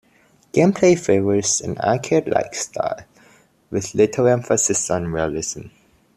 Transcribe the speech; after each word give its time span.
Gameplay 0.51 0.97
favors 0.97 1.61
an 1.61 1.77
arcade-like 1.77 2.55
style, 2.55 3.01
with 3.69 3.93
little 3.93 4.25
emphasis 4.25 4.89
on 4.89 5.09
realism. 5.09 5.65